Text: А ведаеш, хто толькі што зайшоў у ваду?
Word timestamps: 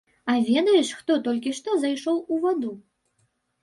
А 0.31 0.37
ведаеш, 0.47 0.89
хто 1.03 1.19
толькі 1.29 1.55
што 1.61 1.77
зайшоў 1.87 2.17
у 2.33 2.43
ваду? 2.47 2.77